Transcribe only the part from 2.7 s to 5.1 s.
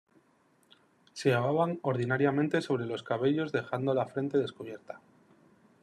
los cabellos dejando la frente descubierta.